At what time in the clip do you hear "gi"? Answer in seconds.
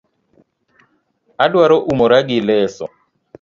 2.27-2.39